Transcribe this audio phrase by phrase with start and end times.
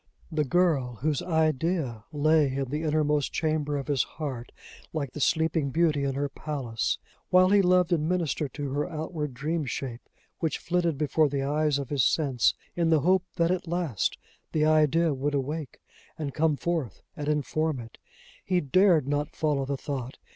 [0.31, 4.51] The girl whose Idea lay in the innermost chamber of his heart
[4.93, 6.97] like the sleeping beauty in her palace!
[7.29, 10.01] while he loved and ministered to her outward dream shape
[10.39, 14.17] which flitted before the eyes of his sense, in the hope that at last
[14.53, 15.77] the Idea would awake,
[16.17, 17.99] and come forth and inform it!
[18.43, 20.17] he dared not follow the thought!